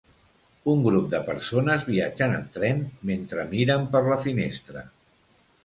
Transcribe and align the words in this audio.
Un 0.71 0.79
grup 0.85 1.11
de 1.13 1.19
persones 1.27 1.85
viatgen 1.91 2.33
en 2.39 2.49
tren 2.57 2.83
mentre 3.13 3.47
miren 3.55 3.87
per 3.95 4.05
la 4.11 4.21
finestra. 4.27 4.87